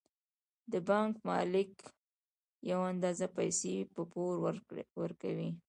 د 0.71 0.73
بانک 0.89 1.13
مالک 1.29 1.71
یوه 2.69 2.85
اندازه 2.93 3.27
پیسې 3.37 3.75
په 3.93 4.01
پور 4.13 4.33
ورکوي 5.01 5.49